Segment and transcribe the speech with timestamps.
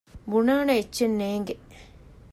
[0.29, 1.55] ބުނާނެ އެއްޗެއް ނޭނގެ